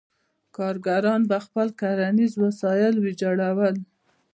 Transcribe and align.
کارګران 0.57 1.21
به 1.29 1.37
خپل 1.45 1.67
کرنیز 1.79 2.33
وسایل 2.43 2.95
ویجاړول. 2.99 3.75